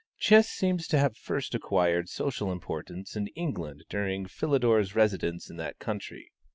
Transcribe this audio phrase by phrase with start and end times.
[0.17, 5.77] Chess seems to have first acquired social importance in England during Philidor's residence in that
[5.77, 6.31] country.